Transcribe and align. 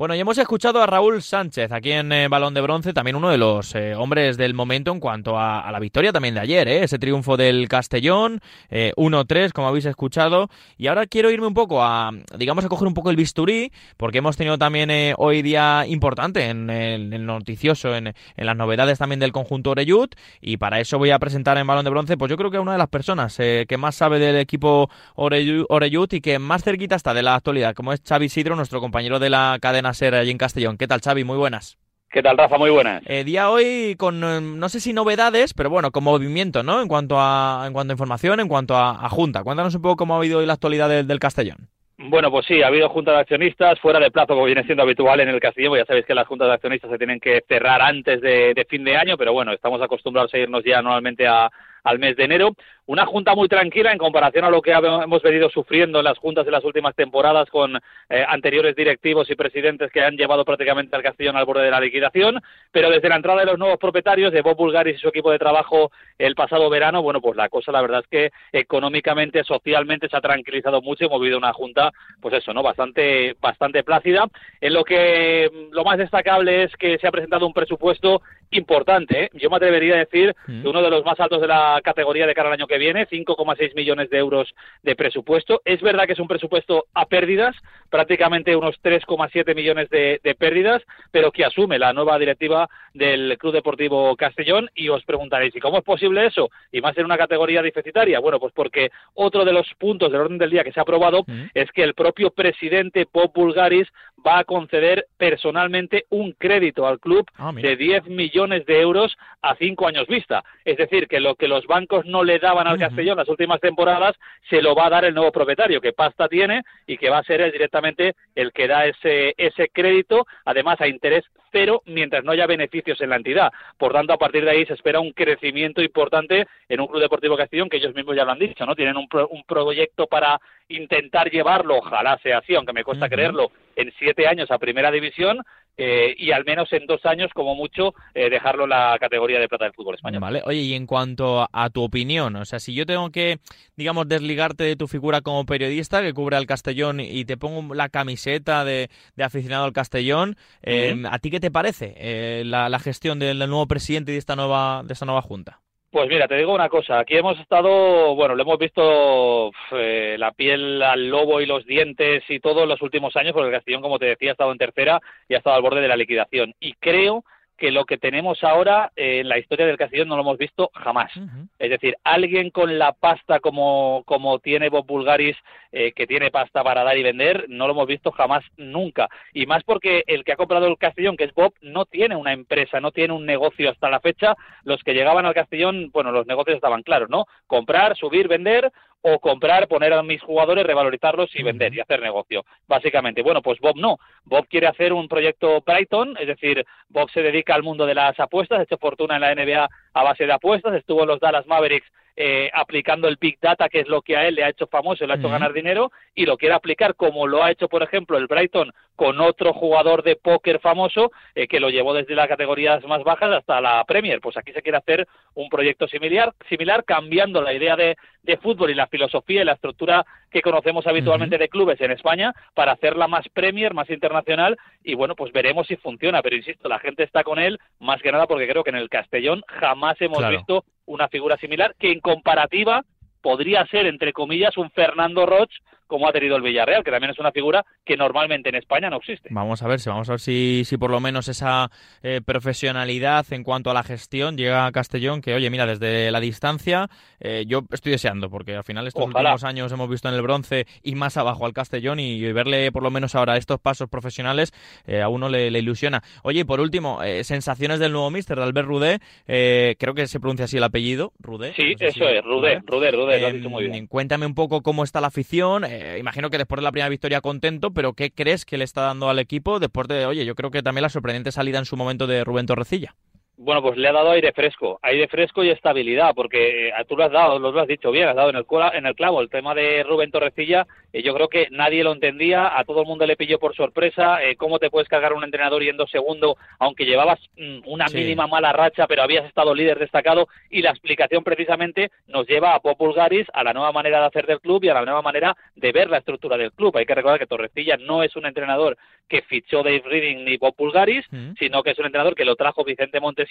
Bueno, 0.00 0.14
y 0.14 0.18
hemos 0.20 0.38
escuchado 0.38 0.80
a 0.80 0.86
Raúl 0.86 1.20
Sánchez 1.20 1.70
aquí 1.72 1.92
en 1.92 2.10
eh, 2.10 2.28
Balón 2.28 2.54
de 2.54 2.62
Bronce, 2.62 2.94
también 2.94 3.16
uno 3.16 3.28
de 3.28 3.36
los 3.36 3.74
eh, 3.74 3.94
hombres 3.94 4.38
del 4.38 4.54
momento 4.54 4.92
en 4.92 4.98
cuanto 4.98 5.38
a, 5.38 5.70
la 5.70 5.78
victoria 5.78 6.10
también 6.10 6.32
de 6.32 6.40
ayer, 6.40 6.68
¿eh? 6.68 6.84
ese 6.84 6.98
triunfo 6.98 7.36
del 7.36 7.68
Castellón, 7.68 8.40
1-3, 8.70 9.52
como 9.52 9.68
habéis 9.68 9.84
escuchado. 9.84 10.48
Y 10.78 10.86
ahora 10.86 11.06
quiero 11.06 11.30
irme 11.30 11.46
un 11.46 11.52
poco 11.52 11.82
a, 11.82 12.12
digamos, 12.34 12.64
a 12.64 12.68
coger 12.70 12.88
un 12.88 12.94
poco 12.94 13.10
el 13.10 13.16
bisturí, 13.16 13.72
porque 13.98 14.16
hemos 14.16 14.38
tenido 14.38 14.56
también 14.56 14.90
hoy 15.18 15.42
día 15.42 15.84
importante 15.86 16.48
en 16.48 16.70
el, 16.70 17.26
noticioso, 17.26 17.94
en, 17.94 18.14
las 18.36 18.56
novedades 18.56 18.98
también 18.98 19.20
del 19.20 19.32
conjunto 19.32 19.72
Oreyut, 19.72 20.14
y 20.40 20.56
para 20.56 20.80
eso 20.80 20.96
voy 20.96 21.10
a 21.10 21.18
presentar 21.18 21.58
en 21.58 21.66
Balón 21.66 21.84
de 21.84 21.90
Bronce, 21.90 22.16
pues 22.16 22.30
yo 22.30 22.38
creo 22.38 22.50
que 22.50 22.58
una 22.58 22.72
de 22.72 22.78
las 22.78 22.88
personas 22.88 23.36
que 23.36 23.76
más 23.78 23.96
sabe 23.96 24.18
del 24.18 24.36
equipo 24.36 24.88
Oreyut 25.14 26.14
y 26.14 26.22
que 26.22 26.38
más 26.38 26.64
cerquita 26.64 26.94
está 26.94 27.12
de 27.12 27.22
la 27.22 27.34
actualidad, 27.34 27.74
como 27.74 27.92
es 27.92 28.00
Xavi 28.02 28.30
Sidro, 28.30 28.56
nuestro 28.56 28.80
compañero 28.80 29.18
de 29.18 29.28
la 29.28 29.58
cadena 29.60 29.89
ser 29.94 30.14
allí 30.14 30.30
en 30.30 30.38
Castellón. 30.38 30.76
¿Qué 30.76 30.86
tal, 30.86 31.00
Xavi? 31.00 31.24
Muy 31.24 31.36
buenas. 31.36 31.78
¿Qué 32.10 32.22
tal, 32.22 32.36
Rafa? 32.36 32.58
Muy 32.58 32.70
buenas. 32.70 33.02
Eh, 33.06 33.22
día 33.22 33.50
hoy 33.50 33.94
con, 33.96 34.24
eh, 34.24 34.40
no 34.40 34.68
sé 34.68 34.80
si 34.80 34.92
novedades, 34.92 35.54
pero 35.54 35.70
bueno, 35.70 35.92
con 35.92 36.02
movimiento, 36.02 36.64
¿no? 36.64 36.82
En 36.82 36.88
cuanto 36.88 37.16
a, 37.20 37.62
en 37.66 37.72
cuanto 37.72 37.92
a 37.92 37.94
información, 37.94 38.40
en 38.40 38.48
cuanto 38.48 38.76
a, 38.76 39.08
Junta. 39.10 39.44
Cuéntanos 39.44 39.76
un 39.76 39.82
poco 39.82 39.96
cómo 39.96 40.14
ha 40.14 40.18
habido 40.18 40.40
hoy 40.40 40.46
la 40.46 40.54
actualidad 40.54 40.88
del, 40.88 41.18
Castellón. 41.20 41.68
Bueno, 41.98 42.30
pues 42.30 42.46
sí, 42.46 42.62
ha 42.62 42.66
habido 42.66 42.88
junta 42.88 43.12
de 43.12 43.18
accionistas 43.18 43.78
fuera 43.78 44.00
de 44.00 44.10
plazo, 44.10 44.34
como 44.34 44.46
viene 44.46 44.64
siendo 44.64 44.82
habitual 44.82 45.20
en 45.20 45.28
el 45.28 45.38
Castellón. 45.38 45.78
Ya 45.78 45.84
sabéis 45.84 46.06
que 46.06 46.14
las 46.14 46.26
juntas 46.26 46.48
de 46.48 46.54
accionistas 46.54 46.90
se 46.90 46.98
tienen 46.98 47.20
que 47.20 47.44
cerrar 47.46 47.80
antes 47.80 48.20
de, 48.20 48.54
de 48.54 48.64
fin 48.64 48.82
de 48.82 48.96
año, 48.96 49.16
pero 49.16 49.32
bueno, 49.32 49.52
estamos 49.52 49.80
acostumbrados 49.80 50.34
a 50.34 50.38
irnos 50.38 50.64
ya 50.64 50.82
normalmente 50.82 51.28
a, 51.28 51.48
al 51.84 51.98
mes 51.98 52.16
de 52.16 52.24
enero. 52.24 52.54
Una 52.86 53.06
junta 53.06 53.36
muy 53.36 53.46
tranquila 53.46 53.92
en 53.92 53.98
comparación 53.98 54.44
a 54.44 54.50
lo 54.50 54.60
que 54.60 54.72
hemos 54.72 55.22
venido 55.22 55.48
sufriendo 55.48 55.98
en 55.98 56.04
las 56.04 56.18
juntas 56.18 56.44
de 56.44 56.50
las 56.50 56.64
últimas 56.64 56.94
temporadas 56.96 57.48
con 57.48 57.76
eh, 57.76 58.24
anteriores 58.26 58.74
directivos 58.74 59.30
y 59.30 59.36
presidentes 59.36 59.92
que 59.92 60.02
han 60.02 60.16
llevado 60.16 60.44
prácticamente 60.44 60.96
al 60.96 61.02
Castellón 61.02 61.36
al 61.36 61.44
borde 61.44 61.62
de 61.62 61.70
la 61.70 61.80
liquidación. 61.80 62.40
Pero 62.72 62.90
desde 62.90 63.08
la 63.08 63.16
entrada 63.16 63.40
de 63.40 63.46
los 63.46 63.58
nuevos 63.58 63.78
propietarios, 63.78 64.32
de 64.32 64.42
Bob 64.42 64.56
Bulgaris 64.56 64.96
y 64.96 64.98
su 64.98 65.08
equipo 65.08 65.30
de 65.30 65.38
trabajo 65.38 65.92
el 66.18 66.34
pasado 66.34 66.68
verano, 66.68 67.00
bueno, 67.00 67.20
pues 67.20 67.36
la 67.36 67.48
cosa 67.48 67.70
la 67.70 67.80
verdad 67.80 68.00
es 68.00 68.08
que 68.08 68.30
económicamente, 68.52 69.44
socialmente 69.44 70.08
se 70.08 70.16
ha 70.16 70.20
tranquilizado 70.20 70.82
mucho 70.82 71.04
y 71.04 71.06
hemos 71.06 71.20
vivido 71.20 71.38
una 71.38 71.52
junta, 71.52 71.92
pues 72.20 72.34
eso, 72.34 72.52
¿no? 72.52 72.62
Bastante, 72.62 73.36
bastante 73.40 73.84
plácida. 73.84 74.26
En 74.60 74.74
lo 74.74 74.82
que 74.82 75.48
mm, 75.52 75.74
lo 75.74 75.84
más 75.84 75.98
destacable 75.98 76.64
es 76.64 76.76
que 76.76 76.98
se 76.98 77.06
ha 77.06 77.12
presentado 77.12 77.46
un 77.46 77.52
presupuesto 77.52 78.22
importante. 78.50 79.24
¿eh? 79.24 79.30
Yo 79.34 79.48
me 79.48 79.56
atrevería 79.56 79.94
a 79.94 79.98
decir 79.98 80.34
mm. 80.46 80.62
que 80.62 80.68
uno 80.68 80.82
de 80.82 80.90
los 80.90 81.04
más 81.04 81.18
altos 81.20 81.40
de 81.40 81.46
la 81.46 81.69
categoría 81.82 82.26
de 82.26 82.34
cara 82.34 82.48
al 82.48 82.54
año 82.54 82.66
que 82.66 82.78
viene, 82.78 83.06
5,6 83.06 83.74
millones 83.74 84.10
de 84.10 84.18
euros 84.18 84.52
de 84.82 84.96
presupuesto. 84.96 85.60
Es 85.64 85.80
verdad 85.80 86.06
que 86.06 86.14
es 86.14 86.18
un 86.18 86.28
presupuesto 86.28 86.86
a 86.94 87.06
pérdidas, 87.06 87.56
prácticamente 87.88 88.56
unos 88.56 88.76
3,7 88.82 89.54
millones 89.54 89.88
de, 89.90 90.20
pérdidas, 90.38 90.82
pero 91.10 91.32
que 91.32 91.44
asume 91.44 91.78
la 91.78 91.92
nueva 91.92 92.18
directiva 92.18 92.68
del 92.94 93.36
Club 93.38 93.54
Deportivo 93.54 94.16
Castellón. 94.16 94.70
Y 94.74 94.88
os 94.88 95.04
preguntaréis, 95.04 95.54
¿y 95.54 95.60
cómo 95.60 95.78
es 95.78 95.84
posible 95.84 96.26
eso? 96.26 96.50
Y 96.72 96.80
más 96.80 96.96
en 96.96 97.04
una 97.04 97.18
categoría 97.18 97.62
deficitaria. 97.62 98.20
Bueno, 98.20 98.38
pues 98.40 98.52
porque 98.54 98.90
otro 99.14 99.44
de 99.44 99.52
los 99.52 99.66
puntos 99.78 100.10
del 100.10 100.20
orden 100.20 100.38
del 100.38 100.50
día 100.50 100.64
que 100.64 100.72
se 100.72 100.80
ha 100.80 100.82
aprobado 100.82 101.24
mm. 101.26 101.46
es 101.54 101.70
que 101.72 101.82
el 101.82 101.94
propio 101.94 102.30
presidente 102.30 103.06
Pop 103.06 103.34
Bulgaris 103.34 103.88
va 104.26 104.40
a 104.40 104.44
conceder 104.44 105.06
personalmente 105.16 106.04
un 106.10 106.32
crédito 106.32 106.86
al 106.86 107.00
club 107.00 107.26
ah, 107.36 107.52
de 107.54 107.76
10 107.76 108.06
millones 108.08 108.66
de 108.66 108.80
euros 108.80 109.16
a 109.42 109.54
cinco 109.56 109.86
años 109.86 110.06
vista. 110.06 110.44
Es 110.64 110.76
decir, 110.76 111.08
que 111.08 111.20
lo 111.20 111.34
que 111.34 111.48
los 111.48 111.59
bancos 111.66 112.06
no 112.06 112.24
le 112.24 112.38
daban 112.38 112.66
al 112.66 112.78
Castellón 112.78 113.16
las 113.16 113.28
últimas 113.28 113.60
temporadas 113.60 114.16
se 114.48 114.62
lo 114.62 114.74
va 114.74 114.86
a 114.86 114.90
dar 114.90 115.04
el 115.04 115.14
nuevo 115.14 115.32
propietario, 115.32 115.80
que 115.80 115.92
pasta 115.92 116.28
tiene 116.28 116.62
y 116.86 116.96
que 116.96 117.10
va 117.10 117.18
a 117.18 117.24
ser 117.24 117.40
él 117.40 117.52
directamente 117.52 118.14
el 118.34 118.52
que 118.52 118.68
da 118.68 118.86
ese, 118.86 119.34
ese 119.36 119.68
crédito, 119.68 120.26
además 120.44 120.80
a 120.80 120.88
interés 120.88 121.24
cero, 121.52 121.82
mientras 121.86 122.24
no 122.24 122.32
haya 122.32 122.46
beneficios 122.46 123.00
en 123.00 123.10
la 123.10 123.16
entidad. 123.16 123.50
Por 123.76 123.92
tanto, 123.92 124.12
a 124.12 124.18
partir 124.18 124.44
de 124.44 124.52
ahí 124.52 124.66
se 124.66 124.74
espera 124.74 125.00
un 125.00 125.12
crecimiento 125.12 125.82
importante 125.82 126.46
en 126.68 126.80
un 126.80 126.86
Club 126.86 127.00
Deportivo 127.00 127.36
Castellón, 127.36 127.68
que 127.68 127.78
ellos 127.78 127.94
mismos 127.94 128.16
ya 128.16 128.24
lo 128.24 128.32
han 128.32 128.38
dicho, 128.38 128.64
¿no? 128.64 128.76
Tienen 128.76 128.96
un, 128.96 129.08
un 129.30 129.42
proyecto 129.44 130.06
para 130.06 130.40
intentar 130.68 131.30
llevarlo, 131.30 131.78
ojalá 131.78 132.18
sea 132.22 132.38
así, 132.38 132.54
aunque 132.54 132.72
me 132.72 132.84
cuesta 132.84 133.08
creerlo, 133.08 133.50
en 133.74 133.92
siete 133.98 134.26
años 134.26 134.50
a 134.50 134.58
primera 134.58 134.90
división 134.90 135.42
eh, 135.76 136.14
y 136.18 136.32
al 136.32 136.44
menos 136.44 136.72
en 136.72 136.86
dos 136.86 137.04
años, 137.06 137.30
como 137.34 137.54
mucho, 137.54 137.94
eh, 138.14 138.28
dejarlo 138.28 138.64
en 138.64 138.70
la 138.70 138.96
categoría 139.00 139.38
de 139.38 139.48
plata 139.48 139.64
del 139.64 139.74
fútbol 139.74 139.94
español. 139.94 140.20
Vale, 140.20 140.42
oye, 140.44 140.60
y 140.60 140.74
en 140.74 140.86
cuanto 140.86 141.48
a, 141.50 141.70
tu 141.70 141.82
opinión, 141.82 142.36
o 142.36 142.44
sea, 142.44 142.58
si 142.58 142.74
yo 142.74 142.84
tengo 142.84 143.10
que, 143.10 143.38
digamos, 143.76 144.08
desligarte 144.08 144.64
de 144.64 144.76
tu 144.76 144.88
figura 144.88 145.20
como 145.20 145.46
periodista 145.46 146.02
que 146.02 146.12
cubre 146.12 146.36
al 146.36 146.46
Castellón 146.46 147.00
y 147.00 147.24
te 147.24 147.36
pongo 147.36 147.74
la 147.74 147.88
camiseta 147.88 148.64
de, 148.64 148.90
aficionado 149.18 149.64
al 149.64 149.72
Castellón, 149.72 150.36
eh, 150.62 151.02
¿a 151.10 151.18
ti 151.18 151.30
qué 151.30 151.40
te 151.40 151.50
parece 151.50 152.44
la, 152.44 152.68
la, 152.68 152.78
gestión 152.78 153.18
del 153.18 153.38
nuevo 153.38 153.66
presidente 153.66 154.12
y 154.12 154.14
de 154.14 154.18
esta 154.18 154.36
nueva, 154.36 154.82
de 154.84 154.92
esta 154.92 155.06
nueva 155.06 155.22
junta? 155.22 155.60
Pues 155.90 156.08
mira, 156.08 156.28
te 156.28 156.36
digo 156.36 156.54
una 156.54 156.68
cosa, 156.68 157.00
aquí 157.00 157.16
hemos 157.16 157.36
estado, 157.40 158.14
bueno, 158.14 158.36
le 158.36 158.42
hemos 158.42 158.58
visto 158.58 159.50
eh, 159.72 160.14
la 160.16 160.30
piel 160.30 160.80
al 160.84 161.08
lobo 161.08 161.40
y 161.40 161.46
los 161.46 161.66
dientes 161.66 162.22
y 162.28 162.38
todo 162.38 162.62
en 162.62 162.68
los 162.68 162.80
últimos 162.80 163.16
años, 163.16 163.32
porque 163.32 163.48
el 163.48 163.54
Castellón, 163.54 163.82
como 163.82 163.98
te 163.98 164.06
decía, 164.06 164.30
ha 164.30 164.32
estado 164.32 164.52
en 164.52 164.58
tercera 164.58 165.00
y 165.28 165.34
ha 165.34 165.38
estado 165.38 165.56
al 165.56 165.62
borde 165.62 165.80
de 165.80 165.88
la 165.88 165.96
liquidación. 165.96 166.54
Y 166.60 166.74
creo 166.74 167.24
lo 167.70 167.84
que 167.84 167.98
tenemos 167.98 168.42
ahora 168.42 168.90
en 168.96 169.28
la 169.28 169.38
historia 169.38 169.66
del 169.66 169.76
Castellón 169.76 170.08
no 170.08 170.16
lo 170.16 170.22
hemos 170.22 170.38
visto 170.38 170.70
jamás. 170.74 171.12
Es 171.58 171.70
decir, 171.70 171.96
alguien 172.04 172.50
con 172.50 172.78
la 172.78 172.92
pasta 172.92 173.40
como, 173.40 174.02
como 174.06 174.38
tiene 174.38 174.70
Bob 174.70 174.86
Bulgaris, 174.86 175.36
eh, 175.72 175.92
que 175.92 176.06
tiene 176.06 176.30
pasta 176.30 176.64
para 176.64 176.82
dar 176.82 176.96
y 176.96 177.02
vender, 177.02 177.46
no 177.48 177.66
lo 177.66 177.74
hemos 177.74 177.86
visto 177.86 178.10
jamás 178.12 178.42
nunca. 178.56 179.08
Y 179.34 179.46
más 179.46 179.62
porque 179.64 180.02
el 180.06 180.24
que 180.24 180.32
ha 180.32 180.36
comprado 180.36 180.66
el 180.66 180.78
Castellón, 180.78 181.16
que 181.16 181.24
es 181.24 181.34
Bob, 181.34 181.52
no 181.60 181.84
tiene 181.84 182.16
una 182.16 182.32
empresa, 182.32 182.80
no 182.80 182.92
tiene 182.92 183.12
un 183.12 183.26
negocio 183.26 183.70
hasta 183.70 183.90
la 183.90 184.00
fecha. 184.00 184.34
Los 184.64 184.82
que 184.82 184.94
llegaban 184.94 185.26
al 185.26 185.34
Castellón, 185.34 185.90
bueno, 185.92 186.12
los 186.12 186.26
negocios 186.26 186.56
estaban 186.56 186.82
claros, 186.82 187.10
¿no? 187.10 187.26
Comprar, 187.46 187.96
subir, 187.96 188.26
vender 188.26 188.72
o 189.02 189.18
comprar, 189.18 189.66
poner 189.68 189.92
a 189.92 190.02
mis 190.02 190.22
jugadores, 190.22 190.64
revalorizarlos 190.64 191.30
y 191.34 191.42
vender 191.42 191.74
y 191.74 191.80
hacer 191.80 192.00
negocio, 192.00 192.44
básicamente. 192.66 193.22
Bueno, 193.22 193.40
pues 193.42 193.58
Bob 193.60 193.76
no. 193.76 193.98
Bob 194.24 194.46
quiere 194.48 194.66
hacer 194.66 194.92
un 194.92 195.08
proyecto 195.08 195.62
Brighton, 195.64 196.16
es 196.20 196.26
decir, 196.26 196.64
Bob 196.88 197.10
se 197.10 197.22
dedica 197.22 197.54
al 197.54 197.62
mundo 197.62 197.86
de 197.86 197.94
las 197.94 198.18
apuestas, 198.20 198.60
ha 198.60 198.62
hecho 198.62 198.78
fortuna 198.78 199.16
en 199.16 199.20
la 199.22 199.34
NBA 199.34 199.68
a 199.94 200.02
base 200.02 200.26
de 200.26 200.32
apuestas, 200.32 200.74
estuvo 200.74 201.02
en 201.02 201.08
los 201.08 201.20
Dallas 201.20 201.46
Mavericks 201.46 201.86
eh, 202.16 202.50
aplicando 202.52 203.08
el 203.08 203.16
Big 203.18 203.38
Data, 203.40 203.68
que 203.68 203.80
es 203.80 203.88
lo 203.88 204.02
que 204.02 204.16
a 204.16 204.28
él 204.28 204.34
le 204.34 204.44
ha 204.44 204.50
hecho 204.50 204.66
famoso, 204.66 205.06
le 205.06 205.12
ha 205.14 205.16
hecho 205.16 205.30
ganar 205.30 205.52
dinero, 205.52 205.90
y 206.14 206.26
lo 206.26 206.36
quiere 206.36 206.54
aplicar 206.54 206.94
como 206.94 207.26
lo 207.26 207.42
ha 207.42 207.50
hecho, 207.50 207.68
por 207.68 207.82
ejemplo, 207.82 208.18
el 208.18 208.26
Brighton 208.26 208.72
con 208.94 209.18
otro 209.20 209.54
jugador 209.54 210.02
de 210.02 210.16
póker 210.16 210.60
famoso 210.60 211.12
eh, 211.34 211.48
que 211.48 211.60
lo 211.60 211.70
llevó 211.70 211.94
desde 211.94 212.14
las 212.14 212.28
categorías 212.28 212.84
más 212.84 213.02
bajas 213.04 213.32
hasta 213.32 213.60
la 213.62 213.82
Premier. 213.84 214.20
Pues 214.20 214.36
aquí 214.36 214.52
se 214.52 214.60
quiere 214.60 214.76
hacer 214.76 215.08
un 215.34 215.48
proyecto 215.48 215.88
similar, 215.88 216.34
similar 216.50 216.84
cambiando 216.84 217.40
la 217.40 217.54
idea 217.54 217.76
de, 217.76 217.96
de 218.22 218.36
fútbol 218.36 218.70
y 218.70 218.74
la 218.74 218.88
filosofía 218.88 219.40
y 219.40 219.46
la 219.46 219.54
estructura 219.54 220.04
que 220.30 220.42
conocemos 220.42 220.86
habitualmente 220.86 221.38
de 221.38 221.48
clubes 221.48 221.80
en 221.80 221.90
España 221.90 222.32
para 222.54 222.72
hacerla 222.72 223.08
más 223.08 223.28
Premier, 223.28 223.74
más 223.74 223.90
internacional 223.90 224.56
y 224.82 224.94
bueno, 224.94 225.14
pues 225.14 225.32
veremos 225.32 225.66
si 225.66 225.76
funciona, 225.76 226.22
pero 226.22 226.36
insisto, 226.36 226.68
la 226.68 226.78
gente 226.78 227.02
está 227.02 227.24
con 227.24 227.38
él 227.38 227.58
más 227.78 228.00
que 228.00 228.12
nada 228.12 228.26
porque 228.26 228.48
creo 228.48 228.64
que 228.64 228.70
en 228.70 228.76
el 228.76 228.88
Castellón 228.88 229.42
jamás 229.48 230.00
hemos 230.00 230.26
visto 230.28 230.64
una 230.86 231.08
figura 231.08 231.36
similar 231.36 231.74
que 231.78 231.92
en 231.92 232.00
comparativa 232.00 232.84
podría 233.20 233.66
ser, 233.66 233.86
entre 233.86 234.12
comillas, 234.12 234.56
un 234.56 234.70
Fernando 234.70 235.26
Roch 235.26 235.50
como 235.90 236.08
ha 236.08 236.12
tenido 236.12 236.36
el 236.36 236.42
Villarreal, 236.42 236.84
que 236.84 236.90
también 236.92 237.10
es 237.10 237.18
una 237.18 237.32
figura 237.32 237.66
que 237.84 237.96
normalmente 237.96 238.48
en 238.48 238.54
España 238.54 238.88
no 238.88 238.98
existe. 238.98 239.28
Vamos 239.32 239.60
a 239.62 239.68
ver, 239.68 239.80
si 239.80 239.90
vamos 239.90 240.08
a 240.08 240.12
ver 240.12 240.20
si, 240.20 240.62
si 240.64 240.78
por 240.78 240.90
lo 240.90 241.00
menos 241.00 241.26
esa 241.28 241.68
eh, 242.02 242.20
profesionalidad 242.24 243.26
en 243.32 243.42
cuanto 243.42 243.70
a 243.70 243.74
la 243.74 243.82
gestión 243.82 244.36
llega 244.36 244.66
a 244.66 244.72
Castellón, 244.72 245.20
que 245.20 245.34
oye, 245.34 245.50
mira, 245.50 245.66
desde 245.66 246.12
la 246.12 246.20
distancia 246.20 246.88
eh, 247.18 247.44
yo 247.46 247.62
estoy 247.72 247.92
deseando, 247.92 248.30
porque 248.30 248.54
al 248.54 248.62
final 248.62 248.86
estos 248.86 249.04
últimos 249.04 249.42
años 249.42 249.72
hemos 249.72 249.90
visto 249.90 250.08
en 250.08 250.14
el 250.14 250.22
bronce 250.22 250.66
y 250.84 250.94
más 250.94 251.16
abajo 251.16 251.44
al 251.44 251.52
Castellón 251.52 251.98
y, 251.98 252.20
verle 252.30 252.70
por 252.70 252.84
lo 252.84 252.92
menos 252.92 253.16
ahora 253.16 253.36
estos 253.36 253.58
pasos 253.58 253.88
profesionales 253.88 254.52
eh, 254.86 255.02
a 255.02 255.08
uno 255.08 255.28
le, 255.28 255.48
ilusiona. 255.48 256.02
Oye, 256.22 256.40
y 256.40 256.44
por 256.44 256.60
último, 256.60 257.00
sensaciones 257.22 257.80
del 257.80 257.92
nuevo 257.92 258.10
míster, 258.10 258.38
de 258.38 258.44
Albert 258.44 258.68
Rudé, 258.68 259.00
creo 259.26 259.94
que 259.94 260.06
se 260.06 260.20
pronuncia 260.20 260.44
así 260.44 260.58
el 260.58 260.62
apellido, 260.62 261.12
Rudé. 261.18 261.52
Sí, 261.54 261.74
eso 261.80 262.08
es, 262.08 262.22
Rudé, 262.24 262.60
Rudé, 262.64 262.92
Rudé, 262.92 263.20
lo 263.20 263.26
has 263.26 263.32
dicho 263.32 263.50
muy 263.50 263.66
bien. 263.66 263.88
Cuéntame 263.88 264.26
un 264.26 264.34
poco 264.34 264.62
cómo 264.62 264.84
está 264.84 265.00
la 265.00 265.08
afición, 265.08 265.64
eh, 265.80 265.98
imagino 265.98 266.28
que 266.28 266.36
después 266.36 266.58
de 266.58 266.62
la 266.62 266.72
primera 266.72 266.90
victoria 266.90 267.22
contento, 267.22 267.72
pero 267.72 267.94
¿qué 267.94 268.10
crees 268.10 268.44
que 268.44 268.58
le 268.58 268.64
está 268.64 268.82
dando 268.82 269.08
al 269.08 269.18
equipo 269.18 269.58
después 269.58 269.88
de, 269.88 270.04
oye, 270.04 270.26
yo 270.26 270.34
creo 270.34 270.50
que 270.50 270.62
también 270.62 270.82
la 270.82 270.90
sorprendente 270.90 271.32
salida 271.32 271.58
en 271.58 271.64
su 271.64 271.76
momento 271.76 272.06
de 272.06 272.22
Rubén 272.22 272.44
Torrecilla? 272.44 272.94
Bueno, 273.42 273.62
pues 273.62 273.78
le 273.78 273.88
ha 273.88 273.92
dado 273.92 274.10
aire 274.10 274.32
fresco, 274.32 274.78
aire 274.82 275.08
fresco 275.08 275.42
y 275.42 275.48
estabilidad, 275.48 276.12
porque 276.14 276.68
eh, 276.68 276.72
tú 276.86 276.94
lo 276.94 277.04
has 277.04 277.10
dado, 277.10 277.38
lo 277.38 277.58
has 277.58 277.66
dicho 277.66 277.90
bien, 277.90 278.06
has 278.06 278.14
dado 278.14 278.28
en 278.28 278.36
el, 278.36 278.44
en 278.74 278.84
el 278.84 278.94
clavo 278.94 279.22
el 279.22 279.30
tema 279.30 279.54
de 279.54 279.82
Rubén 279.82 280.10
Torrecilla, 280.10 280.66
eh, 280.92 281.02
yo 281.02 281.14
creo 281.14 281.28
que 281.28 281.48
nadie 281.50 281.82
lo 281.82 281.92
entendía, 281.92 282.58
a 282.58 282.64
todo 282.64 282.82
el 282.82 282.86
mundo 282.86 283.06
le 283.06 283.16
pilló 283.16 283.38
por 283.38 283.56
sorpresa, 283.56 284.22
eh, 284.22 284.36
cómo 284.36 284.58
te 284.58 284.68
puedes 284.68 284.90
cargar 284.90 285.14
un 285.14 285.24
entrenador 285.24 285.62
yendo 285.62 285.86
segundo, 285.86 286.36
aunque 286.58 286.84
llevabas 286.84 287.18
mm, 287.38 287.60
una 287.64 287.86
mínima 287.86 288.26
mala 288.26 288.52
racha, 288.52 288.86
pero 288.86 289.02
habías 289.02 289.24
estado 289.24 289.54
líder 289.54 289.78
destacado, 289.78 290.28
y 290.50 290.60
la 290.60 290.70
explicación 290.70 291.24
precisamente 291.24 291.90
nos 292.08 292.26
lleva 292.26 292.54
a 292.54 292.60
Populgaris, 292.60 293.26
a 293.32 293.42
la 293.42 293.54
nueva 293.54 293.72
manera 293.72 294.00
de 294.00 294.06
hacer 294.06 294.26
del 294.26 294.40
club 294.40 294.64
y 294.64 294.68
a 294.68 294.74
la 294.74 294.84
nueva 294.84 295.00
manera 295.00 295.34
de 295.56 295.72
ver 295.72 295.88
la 295.88 295.96
estructura 295.96 296.36
del 296.36 296.52
club. 296.52 296.76
Hay 296.76 296.84
que 296.84 296.94
recordar 296.94 297.18
que 297.18 297.26
Torrecilla 297.26 297.78
no 297.78 298.02
es 298.02 298.14
un 298.16 298.26
entrenador 298.26 298.76
que 299.08 299.22
fichó 299.22 299.62
Dave 299.62 299.82
Reading 299.86 300.24
ni 300.24 300.36
Populgaris, 300.36 301.06
mm. 301.10 301.32
sino 301.38 301.62
que 301.62 301.70
es 301.70 301.78
un 301.78 301.86
entrenador 301.86 302.14
que 302.14 302.26
lo 302.26 302.36
trajo 302.36 302.64
Vicente 302.64 303.00
Montes 303.00 303.29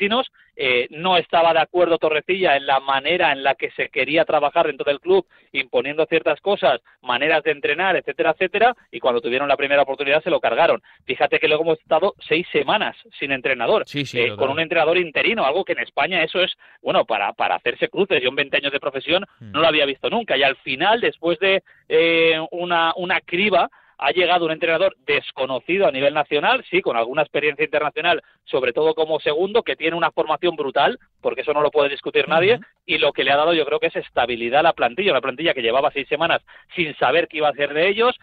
eh, 0.55 0.87
no 0.91 1.17
estaba 1.17 1.53
de 1.53 1.59
acuerdo 1.59 1.97
Torrecilla 1.97 2.57
en 2.57 2.65
la 2.65 2.79
manera 2.79 3.31
en 3.31 3.43
la 3.43 3.55
que 3.55 3.71
se 3.71 3.89
quería 3.89 4.25
trabajar 4.25 4.67
dentro 4.67 4.83
del 4.83 4.99
club, 4.99 5.25
imponiendo 5.51 6.05
ciertas 6.05 6.41
cosas, 6.41 6.81
maneras 7.01 7.43
de 7.43 7.51
entrenar, 7.51 7.95
etcétera, 7.95 8.31
etcétera, 8.31 8.75
y 8.91 8.99
cuando 8.99 9.21
tuvieron 9.21 9.47
la 9.47 9.57
primera 9.57 9.83
oportunidad 9.83 10.21
se 10.21 10.29
lo 10.29 10.39
cargaron. 10.39 10.81
Fíjate 11.05 11.39
que 11.39 11.47
luego 11.47 11.63
hemos 11.63 11.79
estado 11.79 12.13
seis 12.27 12.45
semanas 12.51 12.95
sin 13.17 13.31
entrenador, 13.31 13.85
eh, 13.93 14.35
con 14.35 14.49
un 14.49 14.59
entrenador 14.59 14.97
interino, 14.97 15.45
algo 15.45 15.63
que 15.63 15.73
en 15.73 15.79
España 15.79 16.23
eso 16.23 16.41
es, 16.41 16.53
bueno, 16.81 17.05
para, 17.05 17.33
para 17.33 17.55
hacerse 17.55 17.87
cruces. 17.87 18.21
Yo 18.21 18.29
en 18.29 18.35
20 18.35 18.57
años 18.57 18.71
de 18.71 18.79
profesión 18.79 19.25
no 19.39 19.61
lo 19.61 19.67
había 19.67 19.85
visto 19.85 20.09
nunca, 20.09 20.35
y 20.35 20.43
al 20.43 20.57
final, 20.57 20.99
después 20.99 21.39
de 21.39 21.63
eh, 21.87 22.39
una, 22.51 22.93
una 22.95 23.21
criba, 23.21 23.69
ha 23.99 24.11
llegado 24.11 24.45
un 24.45 24.51
entrenador 24.51 24.95
desconocido 25.05 25.85
a 25.85 25.91
nivel 25.91 26.13
nacional, 26.13 26.63
sí, 26.69 26.81
con 26.81 26.95
alguna 26.95 27.21
experiencia 27.21 27.65
internacional, 27.65 28.23
sobre 28.45 28.71
todo 28.71 28.95
como 28.95 29.19
segundo, 29.19 29.61
que 29.61 29.75
tiene 29.75 29.97
una 29.97 30.11
formación 30.11 30.55
brutal, 30.55 30.97
porque 31.21 31.41
eso 31.41 31.53
no 31.53 31.61
lo 31.61 31.69
puede 31.69 31.89
discutir 31.89 32.29
nadie, 32.29 32.59
y 32.85 32.97
lo 32.97 33.11
que 33.11 33.25
le 33.25 33.31
ha 33.31 33.35
dado 33.35 33.53
yo 33.53 33.65
creo 33.65 33.79
que 33.79 33.87
es 33.87 33.95
estabilidad 33.97 34.61
a 34.61 34.63
la 34.63 34.73
plantilla, 34.73 35.11
una 35.11 35.21
plantilla 35.21 35.53
que 35.53 35.61
llevaba 35.61 35.91
seis 35.91 36.07
semanas 36.07 36.41
sin 36.75 36.95
saber 36.95 37.27
qué 37.27 37.37
iba 37.37 37.49
a 37.49 37.51
hacer 37.51 37.73
de 37.73 37.89
ellos, 37.89 38.17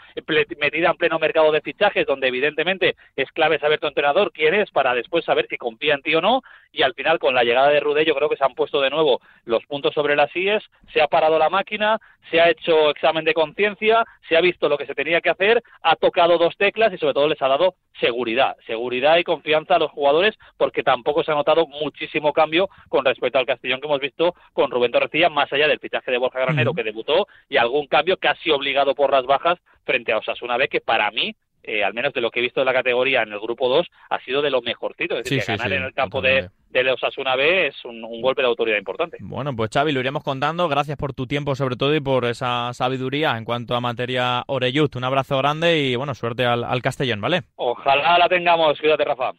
metida 0.59 0.91
en 0.91 0.97
pleno 0.97 1.19
mercado 1.19 1.53
de 1.53 1.61
fichajes, 1.61 2.07
donde 2.07 2.29
evidentemente 2.29 2.97
es 3.15 3.31
clave 3.33 3.59
saber 3.59 3.79
tu 3.79 3.87
entrenador 3.87 4.33
quién 4.33 4.55
es 4.55 4.71
para 4.71 4.95
después 4.95 5.27
saber 5.27 5.47
si 5.49 5.59
confía 5.59 5.95
en 5.95 6.03
ti 6.03 6.15
o 6.15 6.23
no, 6.23 6.43
y 6.73 6.83
al 6.83 6.95
final 6.95 7.19
con 7.19 7.35
la 7.35 7.45
llegada 7.45 7.69
de 7.69 7.81
Rudé 7.81 8.07
yo 8.07 8.15
creo 8.15 8.31
que 8.31 8.37
se 8.37 8.45
han 8.45 8.55
puesto 8.55 8.81
de 8.81 8.91
nuevo 8.91 9.21
los 9.45 9.65
puntos 9.67 9.93
sobre 9.93 10.17
las 10.17 10.35
IES, 10.35 10.65
se 10.93 11.03
ha 11.03 11.07
parado 11.07 11.39
la 11.39 11.51
máquina, 11.51 12.01
se 12.31 12.41
ha 12.41 12.51
hecho 12.51 12.91
examen 12.91 13.25
de 13.25 13.35
conciencia, 13.35 14.05
se 14.29 14.37
ha 14.37 14.41
visto 14.41 14.69
lo 14.69 14.79
que 14.79 14.87
se 14.87 14.95
tenía 14.95 15.21
que 15.21 15.31
hacer, 15.31 15.63
ha 15.83 15.97
tocado 15.97 16.39
dos 16.39 16.57
teclas 16.57 16.93
y 16.93 16.99
sobre 16.99 17.15
todo 17.15 17.29
les 17.29 17.41
ha 17.41 17.49
dado 17.49 17.75
seguridad, 18.01 18.57
seguridad 18.67 19.17
y 19.19 19.25
confianza 19.25 19.77
a 19.77 19.79
los 19.79 19.91
jugadores 19.91 20.35
porque 20.57 20.83
tampoco 20.83 21.23
se 21.23 21.33
ha 21.33 21.35
notado 21.35 21.67
muchísimo 21.67 22.33
cambio 22.33 22.69
con 22.89 23.05
respecto 23.05 23.39
al 23.39 23.47
Castellón 23.47 23.81
que 23.81 23.87
hemos 23.87 24.01
visto 24.01 24.35
con 24.53 24.71
Rubén 24.71 24.93
Torrecilla, 24.93 25.29
más 25.29 25.53
allá 25.53 25.69
del 25.69 25.79
fichaje 25.79 26.11
de 26.11 26.19
Borja 26.19 26.41
Granero 26.41 26.75
que 26.75 26.83
debutó 26.83 27.27
y 27.49 27.57
algún 27.57 27.87
cambio 27.87 28.17
casi 28.17 28.51
obligado 28.51 28.95
por 28.95 29.11
las 29.11 29.25
bajas 29.25 29.59
frente 29.85 30.13
a 30.13 30.19
Osasuna 30.19 30.57
B 30.57 30.69
que 30.69 30.81
para 30.81 31.11
mí 31.11 31.35
eh, 31.63 31.83
al 31.83 31.95
menos 31.95 32.13
de 32.13 32.21
lo 32.21 32.31
que 32.31 32.39
he 32.39 32.43
visto 32.43 32.61
de 32.61 32.67
la 32.67 32.73
categoría 32.73 33.23
en 33.23 33.33
el 33.33 33.41
grupo 33.41 33.69
2, 33.69 33.89
ha 34.11 34.21
sido 34.21 34.41
de 34.41 34.51
lo 34.51 34.63
mejorcito. 34.63 35.19
Es 35.19 35.25
decir, 35.25 35.45
que 35.45 35.57
ganar 35.57 35.73
en 35.73 35.83
el 35.83 35.95
campo 35.95 36.21
de, 36.21 36.49
de 36.71 36.91
Osasuna 36.91 37.37
B 37.37 37.69
es 37.69 37.85
un, 37.85 38.03
golpe 38.21 38.43
de 38.43 38.49
autoridad 38.49 38.79
importante. 38.79 39.19
Bueno, 39.21 39.55
pues 39.55 39.71
Xavi, 39.73 39.93
lo 39.93 40.01
iremos 40.01 40.23
contando. 40.23 40.69
Gracias 40.69 40.97
por 40.97 41.15
tu 41.15 41.27
tiempo, 41.27 41.55
sobre 41.55 41.77
todo, 41.77 41.95
y 41.95 42.01
por 42.01 42.25
esa 42.25 42.73
sabiduría 42.75 43.37
en 43.37 43.45
cuanto 43.45 43.75
a 43.75 43.81
materia 43.81 44.43
Oreyut. 44.47 44.97
Un 44.97 45.05
abrazo 45.05 45.39
grande 45.39 45.79
y, 45.79 45.97
bueno, 45.97 46.15
suerte 46.15 46.45
al, 46.45 46.65
al 46.65 46.83
Castellón, 46.83 47.21
¿vale? 47.21 47.43
Ojalá 47.57 48.19
la 48.19 48.29
tengamos. 48.29 48.79
Cuídate, 48.81 49.05
Rafa. 49.05 49.33